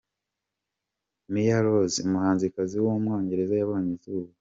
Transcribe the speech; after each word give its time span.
Mia 1.31 1.57
Rose, 1.65 1.97
umuhanzikazi 2.05 2.75
w’umwongereza 2.83 3.53
yabonye 3.57 3.91
izuba. 3.97 4.29